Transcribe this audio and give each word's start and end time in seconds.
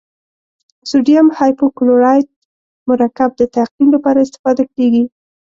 سوډیم 0.89 1.27
هایپوکلورایت 1.37 2.27
مرکب 2.89 3.29
د 3.37 3.41
تعقیم 3.55 3.87
لپاره 3.95 4.19
استفاده 4.25 4.63
کیږي. 4.75 5.03